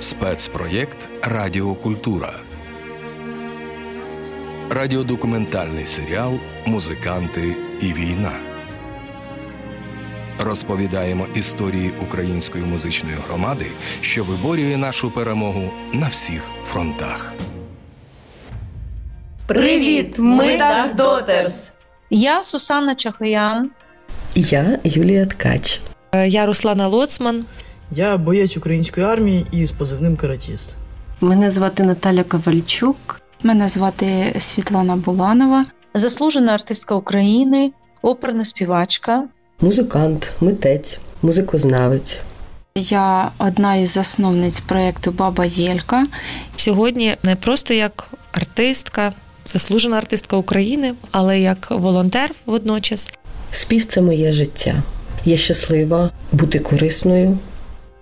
[0.00, 2.32] Спецпроєкт Радіокультура.
[4.70, 6.32] Радіодокументальний серіал
[6.66, 8.32] Музиканти і війна.
[10.38, 13.66] Розповідаємо історії української музичної громади,
[14.00, 17.32] що виборює нашу перемогу на всіх фронтах.
[19.46, 20.14] Привіт!
[20.18, 21.70] Ми Dark Daughters!
[22.10, 23.70] Я Сусанна Чахоян.
[24.34, 25.80] Я Юлія Ткач.
[26.26, 27.44] Я Руслана Лоцман.
[27.92, 30.70] Я боєць української армії із позивним каратіст.
[31.20, 33.20] Мене звати Наталя Ковальчук.
[33.42, 35.64] Мене звати Світлана Буланова.
[35.94, 39.24] Заслужена артистка України, оперна співачка,
[39.60, 42.20] музикант, митець, музикознавець.
[42.74, 46.06] Я одна із засновниць проєкту Баба Єлька.
[46.56, 49.12] Сьогодні не просто як артистка,
[49.46, 53.10] заслужена артистка України, але як волонтер водночас.
[53.50, 54.82] Спів це моє життя.
[55.24, 57.38] Я щаслива бути корисною.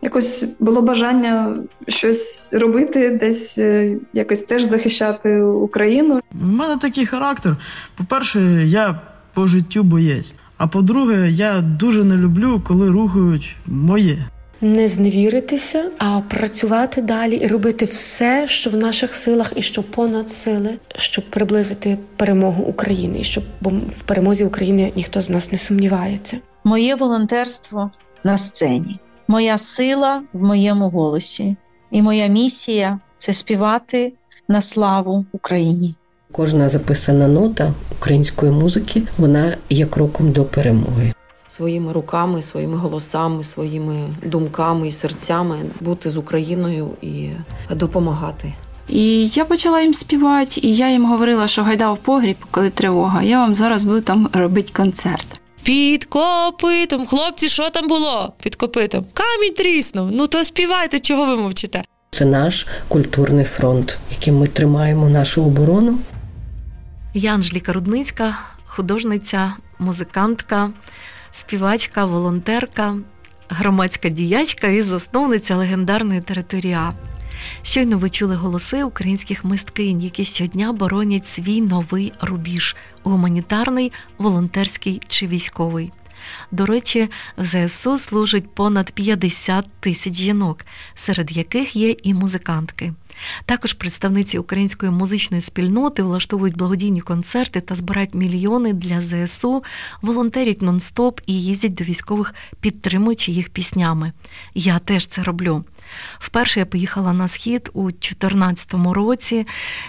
[0.03, 1.57] Якось було бажання
[1.89, 6.21] щось робити, десь е, якось теж захищати Україну.
[6.43, 7.57] У мене такий характер.
[7.97, 9.01] По-перше, я
[9.35, 10.35] по життю боєць.
[10.59, 14.19] А по-друге, я дуже не люблю, коли рухають моє.
[14.61, 20.33] Не зневіритися, а працювати далі і робити все, що в наших силах, і що понад
[20.33, 25.59] сили, щоб приблизити перемогу України, і щоб бо в перемозі України ніхто з нас не
[25.59, 26.39] сумнівається.
[26.65, 27.91] Моє волонтерство
[28.25, 28.97] на сцені,
[29.29, 31.57] моя сила в моєму голосі,
[31.91, 34.13] і моя місія це співати
[34.49, 35.95] на славу Україні.
[36.33, 41.13] Кожна записана нота української музики вона є кроком до перемоги.
[41.49, 47.31] Своїми руками, своїми голосами, своїми думками і серцями бути з Україною і
[47.71, 48.53] допомагати.
[48.89, 53.23] І я почала їм співати, і я їм говорила, що гайда в погріб, коли тривога.
[53.23, 55.41] Я вам зараз буду там робити концерт.
[55.67, 58.33] Під копитом, хлопці, що там було?
[58.43, 59.07] Під копитом.
[59.15, 60.11] Камінь тріснув.
[60.13, 61.83] Ну то співайте, чого ви мовчите?
[62.11, 65.99] Це наш культурний фронт, яким ми тримаємо нашу оборону.
[67.15, 70.71] Я Анжеліка Рудницька, художниця, музикантка,
[71.31, 72.97] співачка, волонтерка,
[73.49, 76.93] громадська діячка і засновниця легендарної територія.
[77.63, 85.27] Щойно ви чули голоси українських мисткинь, які щодня боронять свій новий рубіж гуманітарний, волонтерський чи
[85.27, 85.93] військовий.
[86.51, 90.65] До речі, в ЗСУ служить понад 50 тисяч жінок,
[90.95, 92.93] серед яких є і музикантки.
[93.47, 99.65] Також представниці української музичної спільноти влаштовують благодійні концерти та збирають мільйони для ЗСУ,
[100.03, 104.13] волонтерять нон-стоп і їздять до військових, підтримуючи їх піснями.
[104.55, 105.65] Я теж це роблю.
[106.19, 109.47] Вперше я поїхала на схід у 2014 році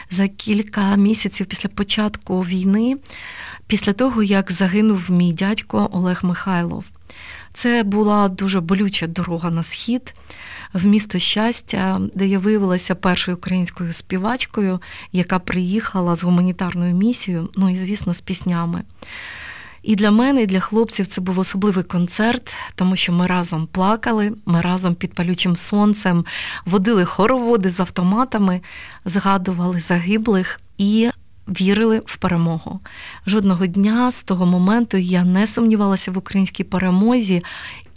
[0.10, 2.98] за кілька місяців після початку війни,
[3.68, 6.84] після того як загинув мій дядько Олег Михайлов.
[7.54, 10.14] Це була дуже болюча дорога на схід
[10.74, 14.82] в місто щастя, де я виявилася першою українською співачкою,
[15.12, 18.84] яка приїхала з гуманітарною місією, ну і звісно, з піснями.
[19.84, 24.34] І для мене, і для хлопців це був особливий концерт, тому що ми разом плакали,
[24.46, 26.26] ми разом під палючим сонцем
[26.66, 28.62] водили хороводи з автоматами,
[29.06, 31.10] згадували загиблих і
[31.48, 32.80] вірили в перемогу.
[33.28, 37.44] Жодного дня з того моменту я не сумнівалася в українській перемозі,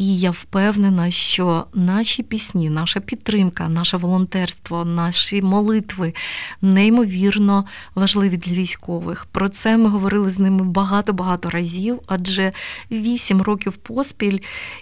[0.00, 6.14] і я впевнена, що наші пісні, наша підтримка, наше волонтерство, наші молитви
[6.62, 9.26] неймовірно важливі для військових.
[9.26, 12.52] Про це ми говорили з ними багато-багато разів, адже
[12.90, 14.38] вісім років поспіль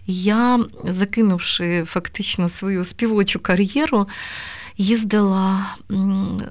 [0.06, 4.06] я, закинувши фактично свою співочу кар'єру,
[4.78, 5.76] їздила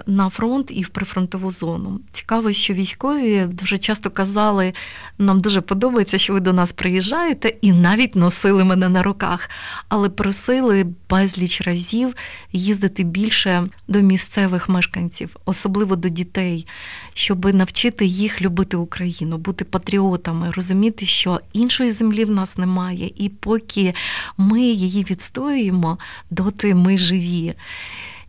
[0.07, 1.99] на фронт і в прифронтову зону.
[2.11, 4.73] Цікаво, що військові дуже часто казали,
[5.17, 9.49] нам дуже подобається, що ви до нас приїжджаєте, і навіть носили мене на руках,
[9.89, 12.15] але просили безліч разів
[12.51, 16.67] їздити більше до місцевих мешканців, особливо до дітей,
[17.13, 23.29] щоб навчити їх любити Україну, бути патріотами, розуміти, що іншої землі в нас немає, і
[23.29, 23.93] поки
[24.37, 25.97] ми її відстоюємо,
[26.29, 27.55] доти ми живі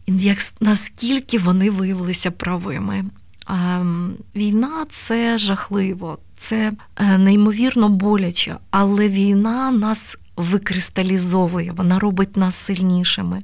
[0.09, 3.05] як наскільки вони виявилися правими.
[4.37, 13.43] Війна це жахливо, це е, неймовірно боляче, але війна нас викристалізовує, вона робить нас сильнішими.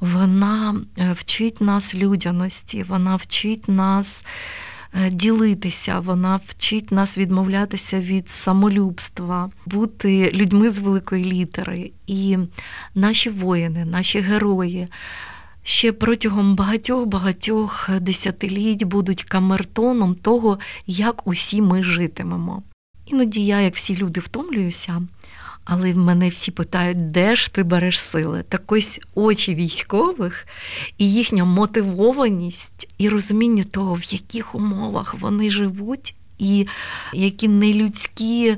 [0.00, 4.24] Вона е, вчить нас людяності, вона вчить нас
[4.94, 11.90] е, ділитися, вона вчить нас відмовлятися від самолюбства, бути людьми з великої літери.
[12.06, 12.38] І
[12.94, 14.88] наші воїни, наші герої
[15.62, 22.62] ще протягом багатьох-багатьох десятиліть будуть камертоном того, як усі ми житимемо.
[23.06, 25.02] Іноді я, як всі люди, втомлююся,
[25.64, 28.44] Але мене всі питають, де ж ти береш сили?
[28.48, 30.46] Так ось очі військових
[30.98, 36.14] і їхня мотивованість і розуміння того, в яких умовах вони живуть.
[36.38, 36.66] І
[37.12, 38.56] які нелюдські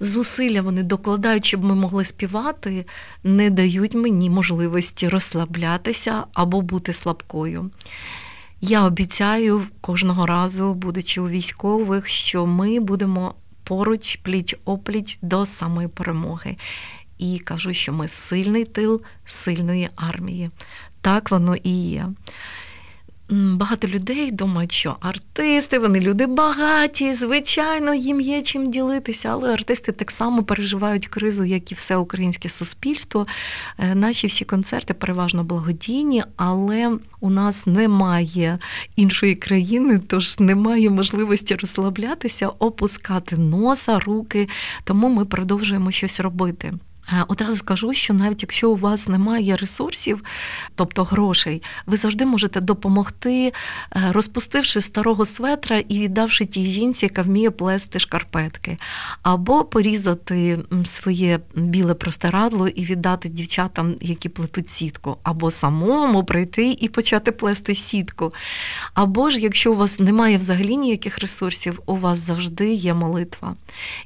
[0.00, 2.86] зусилля вони докладають, щоб ми могли співати,
[3.24, 7.70] не дають мені можливості розслаблятися або бути слабкою.
[8.60, 13.34] Я обіцяю кожного разу, будучи у військових, що ми будемо
[13.64, 16.56] поруч, пліч опліч до самої перемоги.
[17.18, 20.50] І кажу, що ми сильний тил сильної армії.
[21.00, 22.08] Так воно і є.
[23.30, 29.92] Багато людей думають, що артисти, вони люди багаті, звичайно, їм є чим ділитися, але артисти
[29.92, 33.26] так само переживають кризу, як і все українське суспільство.
[33.78, 38.58] Е, наші всі концерти переважно благодійні, але у нас немає
[38.96, 44.48] іншої країни, тож немає можливості розслаблятися, опускати носа, руки.
[44.84, 46.72] Тому ми продовжуємо щось робити.
[47.12, 50.24] Е, одразу скажу, що навіть якщо у вас немає ресурсів,
[50.74, 53.52] тобто грошей, ви завжди можете допомогти, е,
[54.10, 58.78] розпустивши старого светра і віддавши тій жінці, яка вміє плести шкарпетки,
[59.22, 66.88] або порізати своє біле простирадло і віддати дівчатам, які плетуть сітку, або самому прийти і
[66.88, 68.34] почати плести сітку.
[68.94, 73.54] Або ж, якщо у вас немає взагалі ніяких ресурсів, у вас завжди є молитва.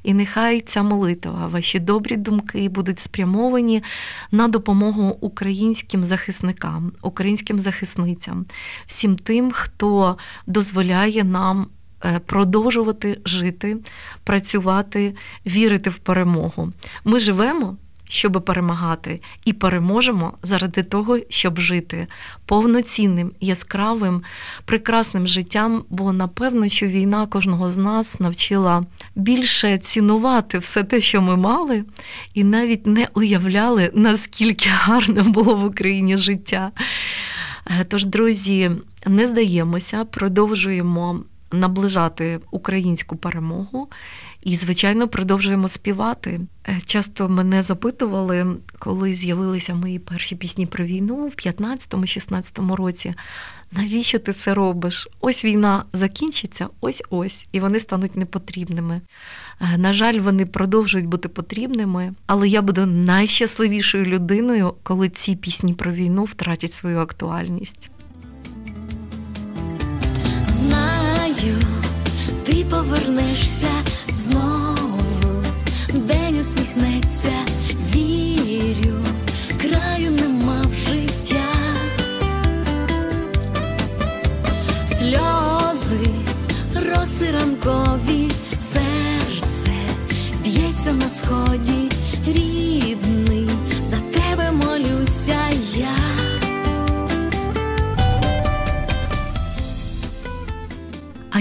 [0.03, 3.83] І нехай ця молитва, ваші добрі думки будуть будуть спрямовані
[4.31, 8.45] на допомогу українським захисникам, українським захисницям,
[8.85, 10.17] всім тим, хто
[10.47, 11.67] дозволяє нам.
[12.05, 13.77] Е, продовжувати жити,
[14.23, 15.15] працювати,
[15.45, 16.71] вірити в перемогу.
[17.05, 17.77] Ми живемо
[18.11, 22.07] щоб перемагати, і переможемо заради того, щоб жити
[22.45, 24.21] повноцінним, яскравим,
[24.65, 25.83] прекрасним життям.
[25.89, 28.85] Бо напевно, що війна кожного з нас навчила
[29.15, 31.83] більше цінувати все те, що ми мали,
[32.33, 36.71] і навіть не уявляли, наскільки гарне було в Україні життя.
[37.67, 38.71] Е, тож, друзі,
[39.07, 41.19] не здаємося, продовжуємо
[41.51, 43.87] наближати українську перемогу.
[44.43, 46.41] І, звичайно, продовжуємо співати.
[46.67, 53.13] Е, часто мене запитували, коли з'явилися мої перші пісні про війну в 15-16 році.
[53.71, 55.07] Навіщо ти це робиш?
[55.19, 59.01] Ось війна закінчиться, ось ось, і вони стануть непотрібними.
[59.61, 65.73] Е, на жаль, вони продовжують бути потрібними, але я буду найщасливішою людиною, коли ці пісні
[65.73, 67.89] про війну втратять свою актуальність.
[70.47, 71.55] Знаю,
[72.45, 73.70] ти повернешся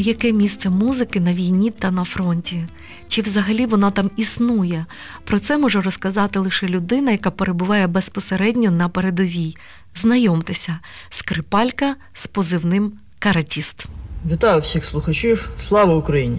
[0.00, 2.67] яке місце музики на війні та на фронті?
[3.11, 4.87] чи взагалі вона там існує.
[5.25, 9.56] Про це може розказати лише людина, яка перебуває безпосередньо на передовій.
[9.94, 10.79] Знайомтеся,
[11.11, 13.88] скрипалька з позивним каратіст.
[14.31, 15.49] Вітаю всіх слухачів.
[15.58, 16.38] Слава Україні!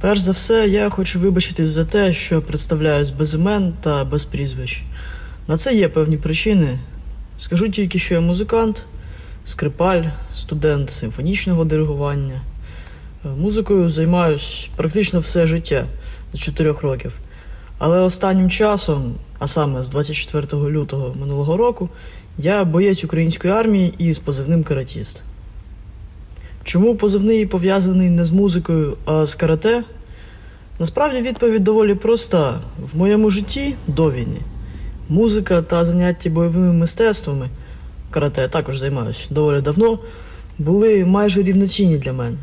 [0.00, 4.82] Перш за все, я хочу вибачитись за те, що представляюсь без імен та без прізвищ.
[5.48, 6.78] На це є певні причини.
[7.38, 8.82] Скажу тільки, що я музикант,
[9.44, 12.40] скрипаль, студент симфонічного диригування.
[13.24, 15.86] Музикою займаюсь практично все життя
[16.34, 17.12] з 4 років.
[17.78, 21.88] Але останнім часом, а саме з 24 лютого минулого року,
[22.38, 25.22] я боєць української армії і з позивним каратіст.
[26.64, 29.84] Чому позивний пов'язаний не з музикою, а з карате?
[30.78, 32.60] Насправді відповідь доволі проста.
[32.92, 34.40] В моєму житті до війни
[35.08, 37.48] музика та заняття бойовими мистецтвами,
[38.10, 39.98] карате я також займаюся доволі давно,
[40.58, 42.36] були майже рівноцінні для мене.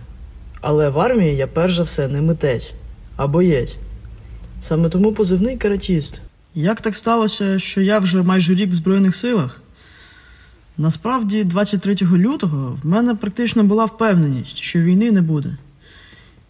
[0.61, 2.71] Але в армії я перш за все не митець,
[3.15, 3.75] а боєць.
[4.61, 6.21] Саме тому позивний каратіст.
[6.55, 9.61] Як так сталося, що я вже майже рік в Збройних силах?
[10.77, 15.57] Насправді, 23 лютого в мене практично була впевненість, що війни не буде.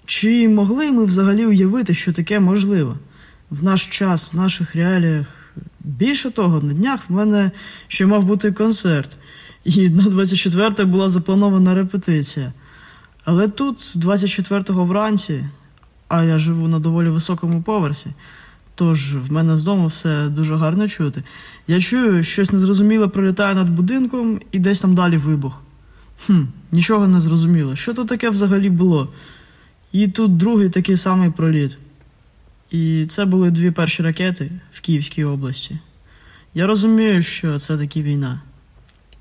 [0.06, 2.98] Чи могли ми взагалі уявити, що таке можливо
[3.52, 5.28] в наш час, в наших реаліях?
[5.80, 7.52] Більше того, на днях в мене
[7.88, 9.18] ще мав бути концерт,
[9.64, 12.54] і на 24 була запланована репетиція.
[13.30, 15.44] Але тут, 24-го вранці,
[16.08, 18.08] а я живу на доволі високому поверсі,
[18.76, 21.24] тож в мене з дому все дуже гарно чути.
[21.68, 25.62] Я чую, щось незрозуміле пролітає над будинком і десь там далі вибух.
[26.26, 27.76] Хм, Нічого не зрозуміло.
[27.76, 29.14] Що то таке взагалі було?
[29.92, 31.78] І тут другий такий самий проліт.
[32.72, 35.78] І це були дві перші ракети в Київській області.
[36.54, 38.42] Я розумію, що це таки війна.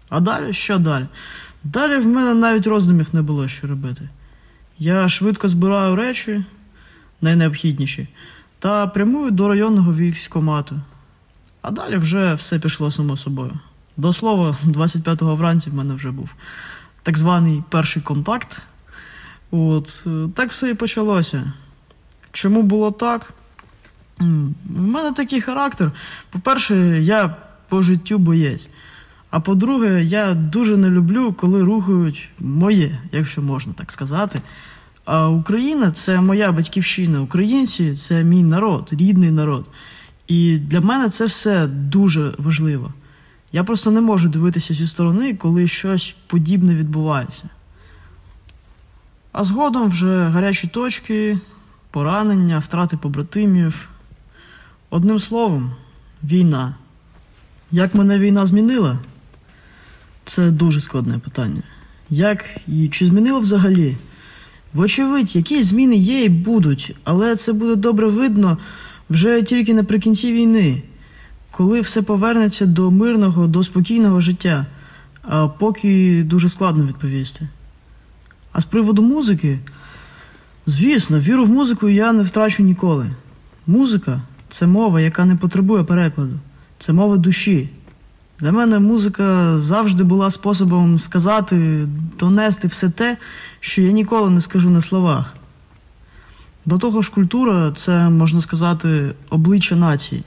[0.09, 1.07] А далі що далі?
[1.65, 4.09] Далі в мене навіть роздумів не було, що робити.
[4.79, 6.45] Я швидко збираю речі,
[7.21, 8.09] найнеобхідніші,
[8.59, 10.81] та прямую до районного військкомату.
[11.63, 13.59] А далі вже все пішло само собою.
[13.97, 16.35] До слова, 25-го вранці в мене вже був
[17.03, 18.63] так званий перший контакт.
[19.51, 21.53] От, Так все і почалося.
[22.33, 23.33] Чому було так?
[24.21, 24.25] У
[24.83, 25.93] мене такий характер.
[26.31, 27.37] По-перше, я
[27.69, 28.69] по життю боєць.
[29.31, 34.41] А по-друге, я дуже не люблю, коли рухають моє, якщо можна так сказати.
[35.05, 37.21] А Україна це моя батьківщина.
[37.21, 39.67] Українці це мій народ, рідний народ.
[40.27, 42.93] І для мене це все дуже важливо.
[43.53, 47.43] Я просто не можу дивитися зі сторони, коли щось подібне відбувається.
[49.33, 51.39] А згодом вже гарячі точки,
[51.91, 53.89] поранення, втрати побратимів.
[54.91, 55.73] Одним словом,
[56.25, 56.75] війна.
[57.71, 58.99] Як мене війна змінила?
[60.29, 61.63] Це дуже складне питання.
[62.11, 63.97] Як і чи змінила взагалі?
[64.75, 68.59] Вочевидь, якісь зміни є і будуть, але це буде добре видно
[69.11, 70.83] вже тільки наприкінці війни,
[71.51, 74.67] коли все повернеться до мирного, до спокійного життя,
[75.23, 77.49] а поки дуже складно відповісти.
[78.53, 79.59] А з приводу музики,
[80.67, 83.11] звісно, віру в музику я не втрачу ніколи.
[83.67, 86.39] Музика це мова, яка не потребує перекладу,
[86.79, 87.69] це мова душі.
[88.41, 91.87] Для мене музика завжди була способом сказати,
[92.19, 93.17] донести все те,
[93.61, 95.35] що я ніколи не скажу на словах.
[96.67, 100.23] До того ж, культура це, можна сказати, обличчя нації.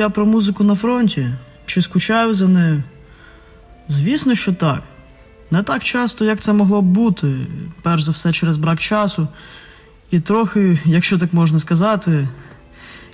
[0.00, 1.26] Я про музику на фронті?
[1.66, 2.82] Чи скучаю за нею?
[3.88, 4.82] Звісно, що так.
[5.50, 7.46] Не так часто, як це могло б бути,
[7.82, 9.28] перш за все через брак часу,
[10.10, 12.28] і трохи, якщо так можна сказати,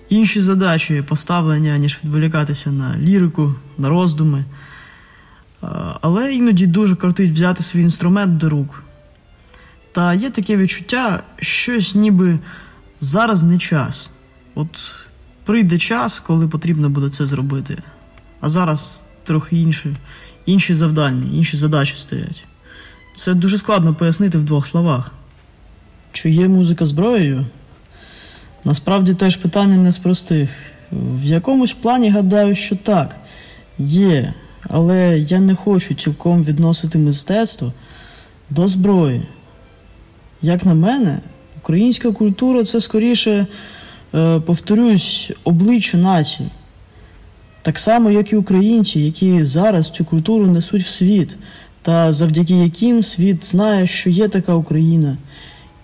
[0.09, 4.45] інші задачі поставлення, ніж відволікатися на лірику, на роздуми.
[6.01, 8.83] Але іноді дуже кортить взяти свій інструмент до рук.
[9.93, 12.39] Та є таке відчуття, щось ніби
[13.01, 14.11] зараз не час.
[14.55, 15.06] От
[15.47, 17.79] прийде час, коли потрібно буде це зробити.
[18.41, 19.97] А зараз трохи інші,
[20.47, 22.45] інші завдання, інші задачі стоять.
[23.17, 25.11] Це дуже складно пояснити в двох словах.
[26.13, 27.47] Чи є музика зброєю?
[28.65, 30.51] Насправді теж питання не з простих.
[30.93, 33.17] В якомусь плані гадаю, що так,
[33.79, 37.73] є, але я не хочу цілком відносити мистецтво
[38.51, 39.23] до зброї.
[40.43, 41.21] Як на мене,
[41.59, 43.47] українська культура це скоріше
[44.47, 46.49] повторюсь, обличчя нації.
[47.63, 51.37] Так само, як і українці, які зараз цю культуру несуть в світ,
[51.83, 55.17] та завдяки яким світ знає, що є така Україна,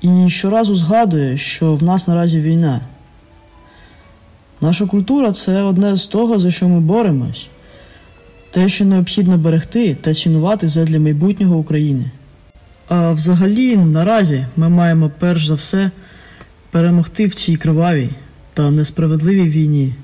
[0.00, 2.80] і щоразу згадує, що в нас наразі війна.
[4.60, 7.46] Наша культура це одне з того, за що ми боремось,
[8.50, 12.10] те, що необхідно берегти та цінувати задля майбутнього України.
[12.88, 15.90] А взагалі, наразі ми маємо перш за все
[16.70, 18.10] перемогти в цій кривавій
[18.54, 19.94] та несправедливій війні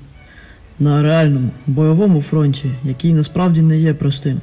[0.78, 4.40] на реальному бойовому фронті, який насправді не є простим.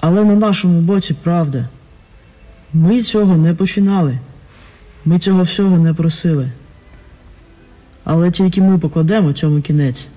[0.00, 1.68] Але на нашому боці правда.
[2.74, 4.18] Ми цього не починали,
[5.04, 6.50] ми цього всього не просили.
[8.04, 10.08] Але тільки ми покладемо цьому кінець.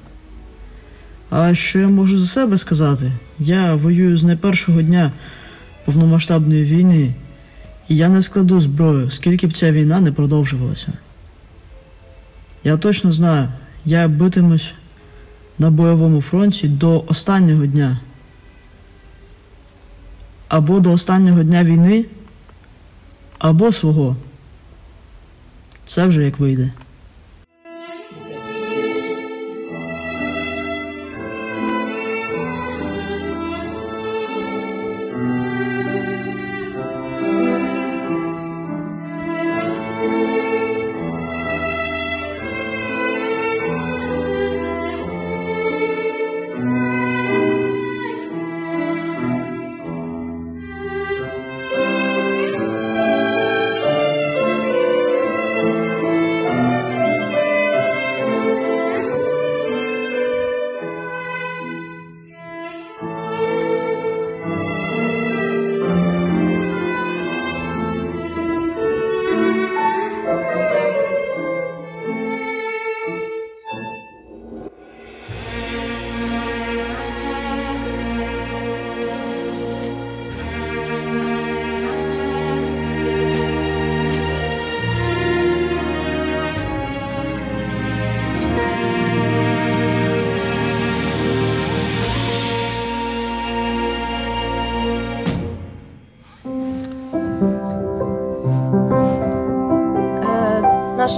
[1.29, 3.11] А що я можу за себе сказати?
[3.39, 5.11] Я воюю з найпершого дня
[5.85, 7.13] повномасштабної війни.
[7.89, 10.93] І я не складу зброю, скільки б ця війна не продовжувалася.
[12.65, 13.49] Я точно знаю,
[13.85, 14.73] я битимусь
[15.59, 17.99] на бойовому фронті до останнього дня.
[20.47, 22.05] Або до останнього дня війни,
[23.39, 24.15] або свого.
[25.85, 26.71] Це вже як вийде.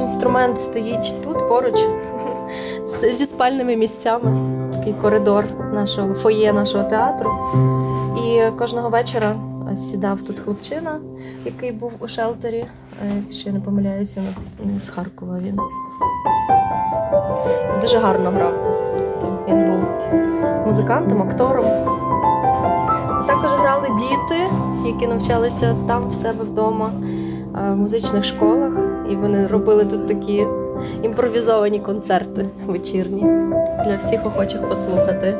[0.02, 1.88] Наш інструмент стоїть тут поруч
[3.14, 4.32] зі спальними місцями.
[4.74, 7.32] Такий коридор нашого фоє нашого театру.
[8.26, 9.36] І кожного вечора
[9.76, 11.00] сідав тут хлопчина,
[11.46, 12.66] який був у шелтері.
[13.06, 14.22] Е, якщо я не помиляюся,
[14.78, 15.60] з Харкова він.
[17.82, 18.54] Дуже гарно грав.
[19.22, 19.80] Тобто він був
[20.66, 21.66] музикантом, актором.
[23.28, 24.42] Також грали діти,
[24.86, 26.92] які навчалися там в себе вдома,
[27.58, 28.74] в музичних школах.
[29.12, 30.46] І вони робили тут такі
[31.04, 33.22] імпровізовані концерти вечірні
[33.86, 35.36] для всіх охочих послухати.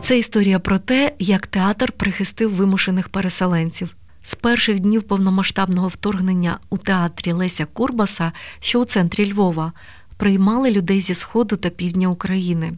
[0.00, 3.96] Це історія про те, як театр прихистив вимушених переселенців.
[4.22, 9.72] З перших днів повномасштабного вторгнення у театрі Леся Курбаса, що у центрі Львова,
[10.16, 12.72] приймали людей зі Сходу та півдня України.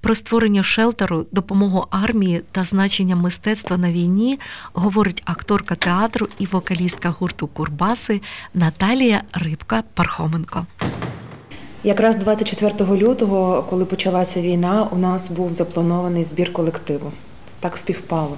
[0.00, 4.38] Про створення шелтеру, допомогу армії та значення мистецтва на війні
[4.72, 8.20] говорить акторка театру і вокалістка гурту Курбаси
[8.54, 10.66] Наталія Рибка Пархоменко.
[11.84, 17.12] Якраз 24 лютого, коли почалася війна, у нас був запланований збір колективу.
[17.60, 18.36] Так співпало.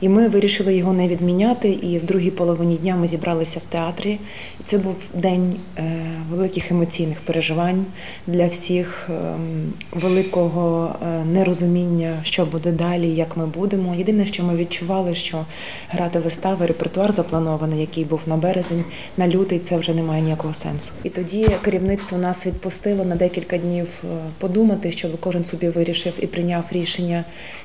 [0.00, 1.68] І ми вирішили його не відміняти.
[1.68, 4.18] І в другій половині дня ми зібралися в театрі.
[4.60, 7.86] І це був день е, великих емоційних переживань
[8.26, 13.94] для всіх, ем, великого е, нерозуміння, що буде далі, як ми будемо.
[13.94, 15.44] Єдине, що ми відчували, що
[15.88, 18.84] грати вистави, репертуар запланований, який був на березень,
[19.16, 20.92] на лютий, це вже не має ніякого сенсу.
[21.04, 24.06] І тоді керівництво нас відпустило на декілька днів е,
[24.38, 27.24] подумати, щоб кожен собі вирішив і прийняв рішення,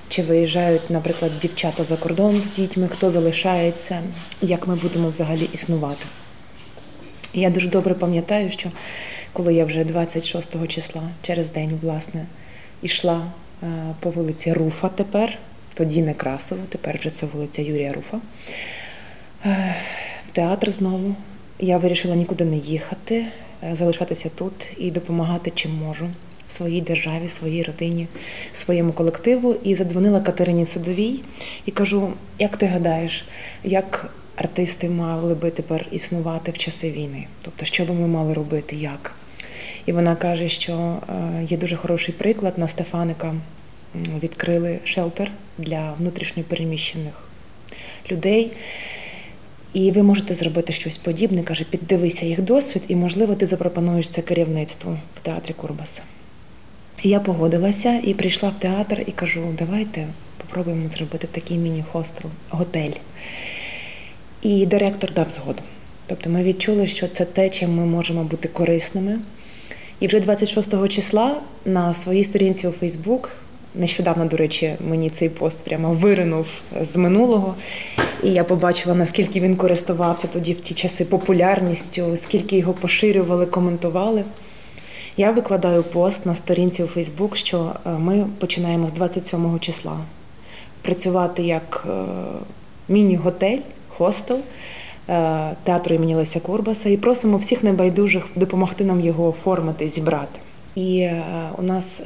[0.10, 4.02] чи виїжджають, наприклад, дівчата за кордон з дітьми, хто залишається,
[4.42, 6.06] як ми будемо взагалі існувати.
[7.34, 8.70] я дуже добре пам'ятаю, що
[9.34, 12.26] коли я вже 26 числа через день, власне,
[12.82, 13.32] йшла
[13.64, 13.68] е,
[14.00, 15.38] по вулиці Руфа тепер,
[15.74, 18.20] тоді не Красова, тепер вже це вулиця Юрія Руфа.
[19.46, 19.76] Е,
[20.28, 21.16] в театр знову
[21.60, 23.26] я вирішила нікуди не їхати,
[23.64, 26.10] е, залишатися тут і допомагати чим можу
[26.52, 28.08] своїй державі, своїй родині,
[28.52, 29.56] своєму колективу.
[29.64, 31.20] І задзвонила Катерині Садовій
[31.66, 33.26] і кажу: як ти гадаєш,
[33.64, 37.28] як артисти мали би тепер існувати в часи війни?
[37.42, 39.16] Тобто, що би ми мали робити, як?
[39.86, 40.74] І вона каже, що
[41.10, 43.36] е, є дуже хороший приклад на Стефаника.
[44.24, 47.14] Відкрили шелтер для внутрішньопереміщених
[48.12, 48.52] людей.
[49.74, 51.44] І ви можете зробити щось подібне.
[51.44, 56.02] Каже, піддивися їх досвід, і, можливо, ти запропонуєш це керівництву в театрі Курбаса.
[57.04, 62.92] Я погодилася і прийшла в театр і кажу: давайте попробуємо зробити такий міні-хостел, готель.
[64.42, 65.62] І директор дав згоду.
[66.08, 69.20] Тобто ми відчули, що це те, чим ми можемо бути корисними.
[70.00, 73.30] І вже 26 числа на своїй сторінці у Фейсбук,
[73.76, 76.48] нещодавно, до речі, мені цей пост прямо виринув
[76.82, 77.56] з минулого.
[78.24, 84.24] І я побачила, наскільки він користувався тоді в ті часи популярністю, скільки його поширювали, коментували.
[85.18, 89.98] Я викладаю пост на сторінці у Фейсбук, що е, ми починаємо з 27 числа
[90.82, 92.04] працювати як е,
[92.90, 99.88] міні-готель, хостел е, театру імені Леся Курбаса і просимо всіх небайдужих допомогти нам його оформити,
[99.88, 100.40] зібрати.
[100.76, 101.10] І
[101.58, 102.02] у нас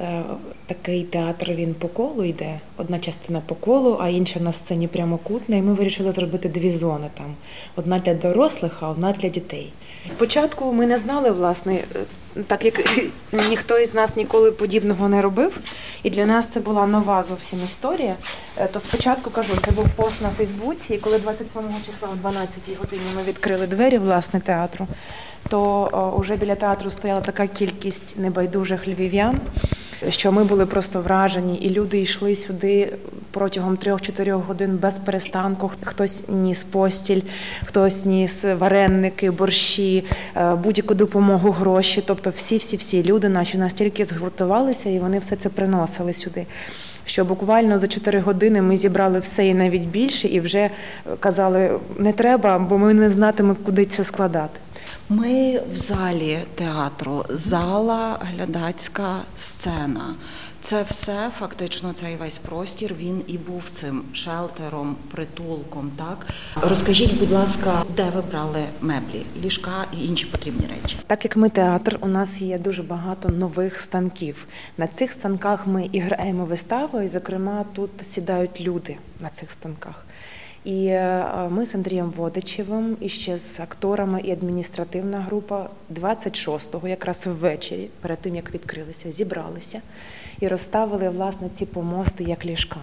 [0.67, 2.59] такий театр він по колу йде.
[2.77, 5.57] Одна частина по колу, а інша на сцені прямокутна.
[5.57, 7.35] І ми вирішили зробити дві зони там:
[7.75, 9.73] одна для дорослих, а одна для дітей.
[10.07, 11.83] Спочатку ми не знали, власне,
[12.47, 12.99] так як
[13.49, 15.59] ніхто із нас ніколи подібного не робив,
[16.03, 18.15] і для нас це була нова зовсім історія.
[18.57, 22.77] Е, то спочатку кажу, це був пост на Фейсбуці, і коли 27 числа о 12
[22.79, 24.87] годині ми відкрили двері власне театру,
[25.49, 29.39] то вже біля театру стояла така кількість небайдужих львів'ян
[30.09, 32.93] що ми були просто вражені, і люди йшли сюди
[33.31, 35.71] протягом трьох-чотирьох годин без перестанку.
[35.83, 37.21] Хтось ніс постіль,
[37.65, 42.03] хтось ніс вареники, борщі, е, будь-яку допомогу, гроші.
[42.05, 46.45] Тобто, всі, всі, всі люди наші настільки згуртувалися, і вони все це приносили сюди.
[47.05, 50.69] Що буквально за 4 години ми зібрали все і навіть більше, і вже
[51.19, 54.59] казали, не треба, бо ми не знатимемо, куди це складати.
[55.09, 60.15] Ми в залі театру, зала, глядацька сцена.
[60.61, 62.95] Це все фактично цей весь простір.
[62.99, 65.91] Він і був цим шелтером, притулком.
[65.97, 66.27] Так
[66.61, 70.97] розкажіть, будь ласка, де ви брали меблі, ліжка і інші потрібні речі?
[71.07, 74.47] Так як ми театр, у нас є дуже багато нових станків.
[74.77, 80.05] На цих станках ми і граємо виставу, і зокрема тут сідають люди на цих станках.
[80.65, 85.69] І е, ми з Андрієм Водичевим і ще з акторами і адміністративна група
[86.01, 89.81] 26-го, якраз ввечері, перед тим як відкрилися, зібралися
[90.39, 92.79] і розставили власне ці помости як ліжка.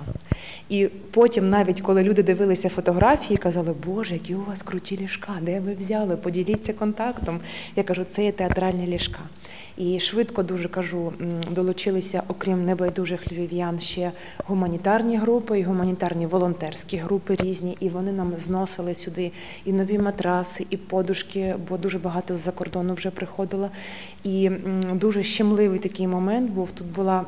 [0.69, 5.61] І потім, навіть коли люди дивилися фотографії, казали, Боже, які у вас круті ліжка, де
[5.61, 6.17] ви взяли?
[6.17, 7.41] Поділіться контактом.
[7.77, 9.21] Я кажу, це є театральні ліжка.
[9.77, 11.13] І швидко дуже кажу,
[11.51, 14.13] долучилися, окрім небайдужих львів'ян, ще
[14.47, 17.77] гуманітарні групи і гуманітарні волонтерські групи різні.
[17.81, 19.33] І вони нам зносили сюди
[19.65, 23.71] і нові матраси, і подушки, бо дуже багато з-за кордону вже приходило.
[24.25, 24.51] І
[24.95, 26.71] дуже щемливий такий момент був.
[26.71, 27.25] Тут була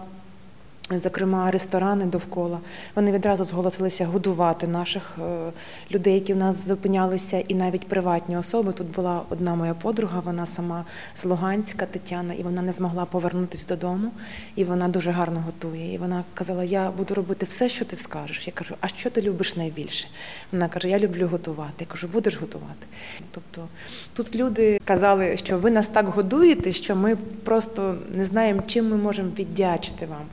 [0.91, 2.61] Зокрема, ресторани довкола
[2.95, 5.53] вони відразу зголосилися годувати наших е,
[5.91, 8.73] людей, які в нас зупинялися, і навіть приватні особи.
[8.73, 13.67] Тут була одна моя подруга, вона сама з Луганська Тетяна, і вона не змогла повернутися
[13.69, 14.11] додому.
[14.57, 15.95] І вона дуже гарно готує.
[15.95, 18.47] І вона казала: Я буду робити все, що ти скажеш.
[18.47, 20.09] Я кажу, а що ти любиш найбільше?
[20.53, 21.75] Вона каже: Я люблю готувати.
[21.79, 22.87] Я кажу, будеш готувати.
[23.31, 23.69] Тобто
[24.15, 28.97] тут люди казали, що ви нас так годуєте, що ми просто не знаємо, чим ми
[28.97, 30.27] можемо віддячити вам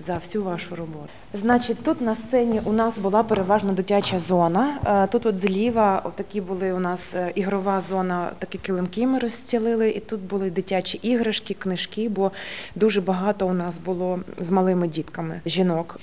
[0.00, 1.08] за всю вашу роботу.
[1.34, 4.78] Значить, тут на сцені у нас була переважно дитяча зона.
[4.86, 9.90] Е, тут, от зліва, такі були у нас е, ігрова зона, такі килимки ми розстілили,
[9.90, 12.32] і тут були дитячі іграшки, книжки, бо
[12.74, 16.00] дуже багато у нас було з малими дітками жінок.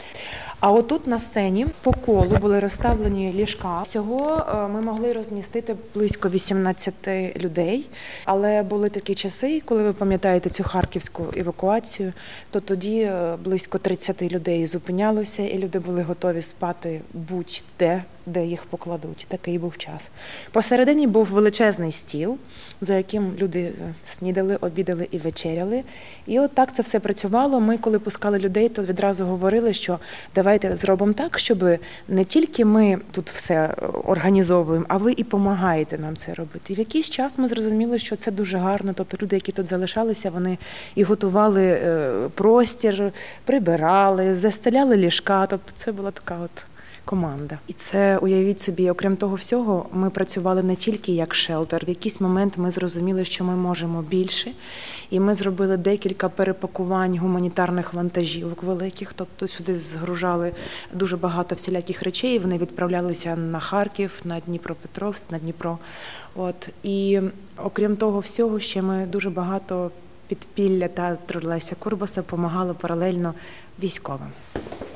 [0.66, 3.82] А отут на сцені по колу були розставлені ліжка.
[3.82, 6.94] Всього е, ми могли розмістити близько 18
[7.38, 7.90] людей,
[8.26, 12.14] але були такі часи, коли ви пам'ятаєте цю харківську евакуацію,
[12.50, 13.12] то тоді
[13.44, 19.26] близько 30 людей зупинялося, і люди були готові спати будь-де, де їх покладуть.
[19.28, 20.10] Такий був час.
[20.52, 22.38] Посередині був величезний стіл,
[22.82, 25.84] за яким люди е, снідали, обідали і вечеряли.
[26.28, 27.60] І от так це все працювало.
[27.60, 30.00] Ми, коли пускали людей, то відразу говорили, що
[30.36, 31.64] давайте зробимо так, щоб
[32.08, 36.74] не тільки ми тут все е, організовуємо, а ви і допомагаєте нам це робити.
[36.74, 38.94] І в якийсь час ми зрозуміли, що це дуже гарно.
[38.96, 40.58] Тобто люди, які тут залишалися, вони
[40.96, 43.12] і готували е, простір,
[43.46, 45.46] прибирали, застеляли ліжка.
[45.46, 46.75] Тобто це була така от
[47.06, 47.60] команда.
[47.68, 51.86] І це уявіть собі, окрім того всього, ми працювали не тільки як шелтер.
[51.86, 54.52] В якийсь момент ми зрозуміли, що ми можемо більше,
[55.10, 59.14] і ми зробили декілька перепакувань гуманітарних вантажівок великих.
[59.14, 60.52] Тобто сюди згружали
[60.94, 62.40] дуже багато всіляких речей.
[62.40, 65.78] Вони відправлялися на Харків, на Дніпропетровськ, на Дніпро.
[66.36, 67.22] От і
[67.64, 69.92] окрім того всього, ще ми дуже багато
[70.28, 73.34] підпілля театру Леся Курбаса допомагали паралельно
[73.80, 74.32] військовим.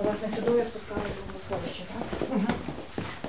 [0.03, 1.15] Власне, сюди я спускалася
[1.49, 2.29] в бомбосховище, так?
[2.29, 2.41] Угу.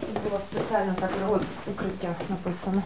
[0.01, 2.83] Тут було спеціально так от укриття написано.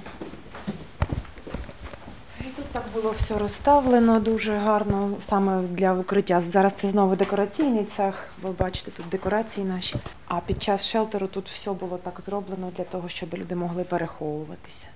[2.41, 6.41] І тут так було все розставлено дуже гарно, саме для укриття.
[6.41, 9.97] Зараз це знову декораційний цех, ви бачите, тут декорації наші.
[10.29, 14.87] А під час шелтеру тут все було так зроблено для того, щоб люди могли переховуватися.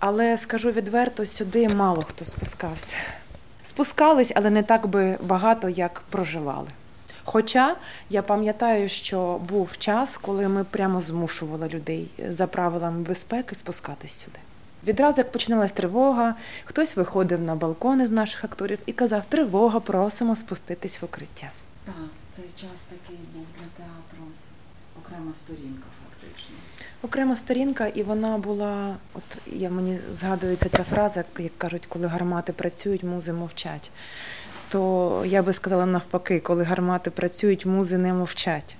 [0.00, 2.96] Але скажу відверто, сюди мало хто спускався.
[3.62, 6.68] Спускались, але не так би багато, як проживали.
[7.30, 7.76] Хоча
[8.10, 14.38] я пам'ятаю, що був час, коли ми прямо змушували людей за правилами безпеки спускатись сюди.
[14.86, 20.36] Відразу, як починалась тривога, хтось виходив на балкони з наших акторів і казав: Тривога, просимо
[20.36, 21.50] спуститись в укриття.
[21.84, 21.94] Так,
[22.30, 24.24] цей час такий був для театру
[25.02, 26.54] окрема сторінка, фактично.
[27.02, 32.52] Окрема сторінка, і вона була, от я мені згадується ця фраза, як кажуть, коли гармати
[32.52, 33.90] працюють, музи мовчать
[34.68, 38.76] то я би сказала навпаки, коли гармати працюють, музи не мовчать.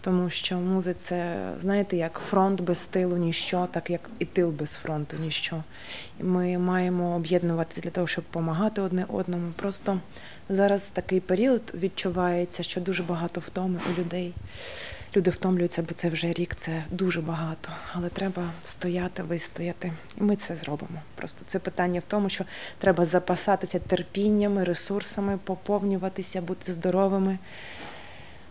[0.00, 4.74] Тому що музи це, знаєте, як фронт без тилу, ніщо, так як і тил без
[4.74, 5.62] фронту, ніщо.
[6.20, 9.52] І Ми маємо об'єднуватися для того, щоб допомагати одне одному.
[9.56, 10.00] Просто
[10.48, 14.34] зараз такий період відчувається, що дуже багато втоми у людей.
[15.16, 17.68] Люди втомлюються, бо це вже рік, це дуже багато.
[17.92, 19.92] Але треба стояти, вистояти.
[20.20, 21.00] І ми це зробимо.
[21.14, 22.44] Просто це питання в тому, що
[22.78, 27.38] треба запасатися терпіннями, ресурсами, поповнюватися, бути здоровими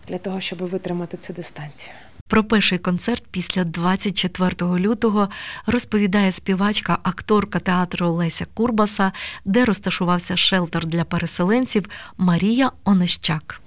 [0.08, 1.92] для того, щоб витримати цю дистанцію.
[2.28, 5.28] Про перший концерт після 24 лютого
[5.66, 9.12] розповідає співачка, акторка театру Леся Курбаса,
[9.44, 13.60] де розташувався шелтер для переселенців Марія Онищак.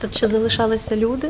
[0.00, 1.28] Тут ще залишалися люди.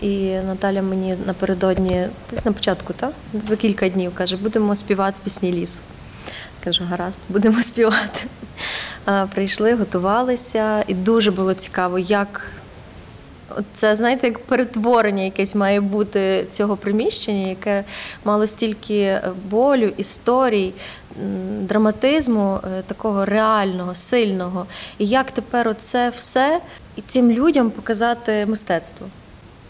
[0.00, 3.12] І Наталя мені напередодні, десь на початку, так?
[3.34, 5.82] за кілька днів каже, будемо співати пісні лісу.
[6.64, 8.20] Кажу, гаразд, будемо співати.
[9.34, 12.50] Прийшли, готувалися, і дуже було цікаво, як
[13.74, 17.84] це, знаєте, як перетворення якесь має бути цього приміщення, яке
[18.24, 20.72] мало стільки болю, історій,
[21.60, 24.66] драматизму, е, такого реального, сильного.
[24.98, 26.60] І як тепер оце все
[26.96, 29.06] і цим людям показати мистецтво.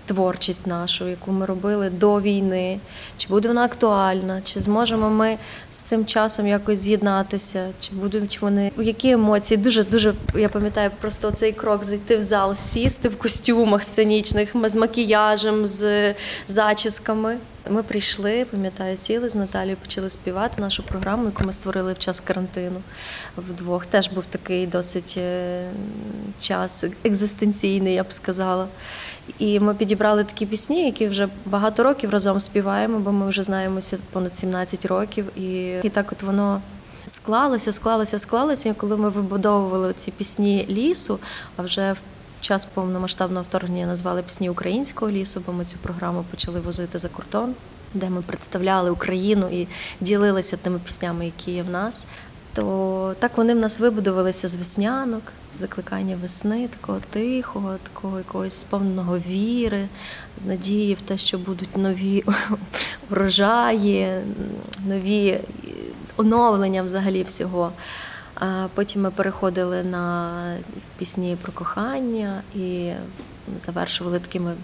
[0.09, 2.81] Творчість нашу, яку ми робили до війни,
[3.17, 5.37] чи буде вона актуальна, чи зможемо ми
[5.71, 9.59] з цим часом якось з'єднатися, чи будуть вони які емоції?
[9.59, 14.77] Дуже дуже я пам'ятаю просто цей крок зайти в зал, сісти в костюмах сценічних з
[14.77, 16.15] макіяжем, з
[16.47, 17.37] зачісками.
[17.71, 22.21] Ми прийшли, пам'ятаю, сіли з Наталією, почали співати нашу програму, яку ми створили в час
[22.21, 22.81] карантину
[23.37, 23.87] вдвох.
[23.87, 25.63] Теж був такий досить е,
[26.41, 28.67] час екзистенційний, я б сказала.
[29.39, 33.99] І ми підібрали такі пісні, які вже багато років разом співаємо, бо ми вже знаємося
[34.13, 35.39] понад 17 років.
[35.39, 36.61] І, і так от воно.
[37.07, 38.75] Склалося, склалося, склалося.
[38.75, 41.19] Коли ми вибудовували ці пісні лісу,
[41.57, 41.99] а вже в
[42.41, 47.55] час повномасштабного вторгнення назвали пісні українського лісу, бо ми цю програму почали возити за кордон,
[47.95, 49.69] де ми представляли Україну і
[50.01, 52.07] ділилися тими піснями, які є в нас.
[52.59, 55.23] То так вони в нас вибудувалися з веснянок,
[55.55, 59.89] закликання весни, такого тихого, такого якогось сповненого віри,
[60.47, 62.25] надії в те, що будуть нові
[63.11, 64.21] врожаї,
[64.87, 65.41] нові
[66.17, 67.73] оновлення взагалі всього.
[68.75, 70.33] Потім ми переходили на
[70.97, 72.93] пісні про кохання і
[73.61, 74.55] завершували такими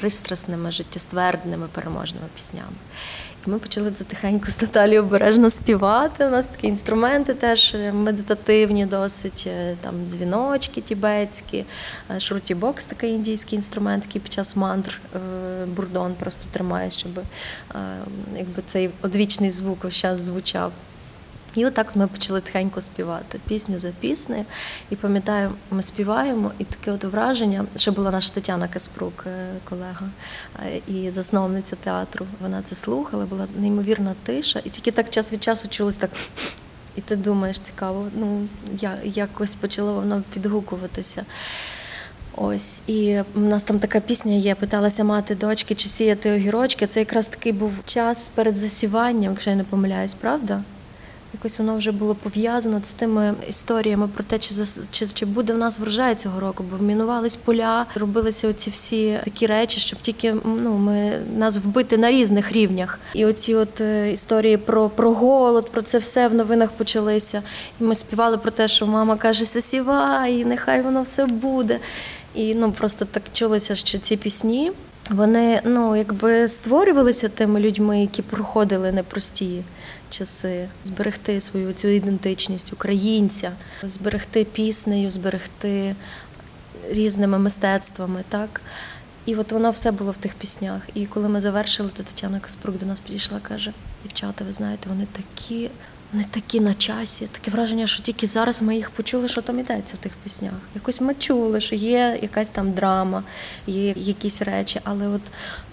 [0.00, 2.76] пристрасними, життєствердними, переможними піснями.
[3.46, 6.26] Ми почали це тихенько з Наталією обережно співати.
[6.26, 11.64] У нас такі інструменти теж медитативні, досить е, там дзвіночки тібетські,
[12.10, 15.18] е, шруті-бокс такий індійський інструмент, який під час мантр е,
[15.66, 17.10] бурдон просто тримає, щоб
[18.36, 20.72] якби цей одвічний звук час звучав.
[21.58, 24.44] І отак ми почали тихенько співати пісню за піснею.
[24.90, 30.08] І пам'ятаю, ми співаємо, і таке от враження, що була наша Тетяна Каспрук, е, колега
[30.66, 32.26] е, і засновниця театру.
[32.40, 36.10] Вона це слухала, була неймовірна тиша, і тільки так час від часу чулось так.
[36.96, 38.48] І ти думаєш, цікаво, ну
[38.80, 41.24] я якось почало воно підгукуватися.
[42.36, 44.54] Ось, і в нас там така пісня є.
[44.54, 46.86] Питалася мати дочки, чи сіяти огірочки.
[46.86, 50.62] Це якраз такий був час перед засіванням, якщо я не помиляюсь, правда?
[51.34, 54.54] Якось воно вже було пов'язано з тими історіями про те, чи
[54.90, 59.46] чи, чи буде в нас врожай цього року, бо мінувались поля, робилися оці всі такі
[59.46, 62.98] речі, щоб тільки ну ми нас вбити на різних рівнях.
[63.14, 67.42] І оці от е, історії про про голод, про це все в новинах почалися.
[67.80, 71.80] І ми співали про те, що мама каже, засівай, нехай воно все буде.
[72.34, 74.72] І ну просто так чулося, що ці пісні.
[75.10, 79.62] Вони ну якби створювалися тими людьми, які проходили непрості
[80.10, 85.96] часи, зберегти свою цю ідентичність українця, зберегти піснею, зберегти
[86.90, 88.24] різними мистецтвами.
[88.28, 88.60] так.
[89.26, 90.82] І от воно все було в тих піснях.
[90.94, 95.06] І коли ми завершили, то Тетяна Каспрук до нас підійшла, каже: дівчата, ви знаєте, вони
[95.12, 95.70] такі
[96.12, 97.26] не такі на часі.
[97.26, 100.52] Таке враження, що тільки зараз ми їх почули, що там йдеться в тих піснях.
[100.74, 103.22] Якось ми чули, що є якась там драма,
[103.66, 105.20] є якісь речі, але от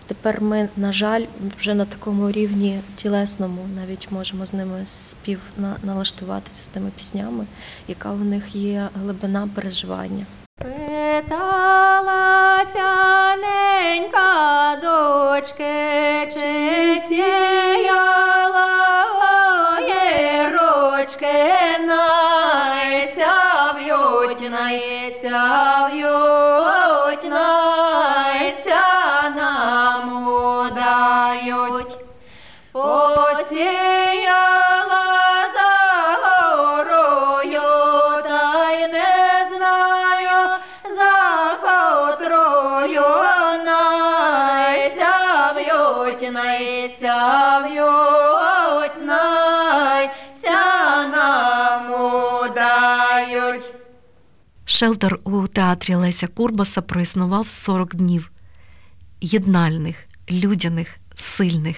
[0.07, 1.23] тепер ми, на жаль,
[1.59, 5.39] вже на такому рівні тілесному навіть можемо з ними спів
[5.83, 7.45] налаштуватися з тими піснями,
[7.87, 10.25] яка в них є глибина переживання.
[10.61, 11.35] Питалася
[13.35, 15.73] ненька дочки,
[16.33, 18.94] чи сіяла
[21.05, 21.33] рочки
[21.87, 23.21] найсяв'ють,
[24.51, 26.05] найсяв'ють,
[54.75, 58.31] Шелтер у театрі Леся Курбаса проіснував 40 днів
[59.21, 61.77] єднальних, людяних, сильних.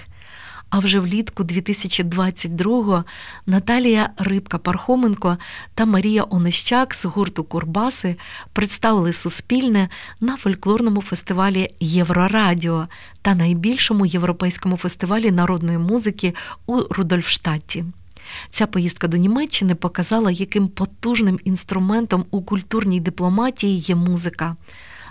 [0.70, 3.04] А вже влітку 2022-го
[3.46, 5.38] Наталія Рибка Пархоменко
[5.74, 8.16] та Марія Онищак з гурту Курбаси
[8.54, 12.88] представили Суспільне на фольклорному фестивалі Єврорадіо
[13.22, 16.34] та найбільшому європейському фестивалі народної музики
[16.66, 17.86] у Рудольфштаті.
[18.52, 24.56] Ця поїздка до Німеччини показала, яким потужним інструментом у культурній дипломатії є музика,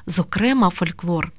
[0.06, 1.32] зокрема фольклор,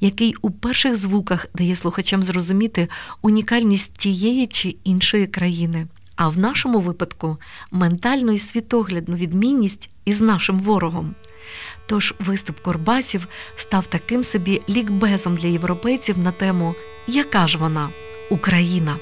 [0.00, 2.88] який у перших звуках дає слухачам зрозуміти
[3.22, 5.86] унікальність тієї чи іншої країни.
[6.16, 7.36] А в нашому випадку
[7.70, 11.14] ментальну і світоглядну відмінність із нашим ворогом.
[11.86, 16.74] Тож виступ Корбасів став таким собі лікбезом для європейців на тему
[17.06, 17.90] Яка ж вона
[18.30, 18.96] Україна?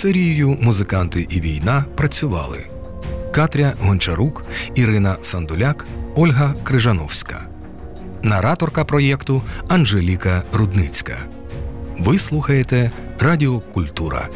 [0.00, 2.66] Серією Музиканти і війна працювали
[3.32, 7.42] Катря Гончарук, Ірина Сандуляк, Ольга Крижановська,
[8.22, 11.16] нараторка проєкту Анжеліка Рудницька.
[11.98, 14.28] Ви слухаєте Радіо Культура.